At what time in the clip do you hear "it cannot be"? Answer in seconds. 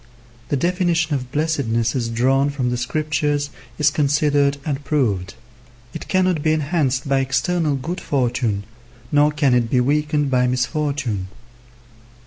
5.93-6.53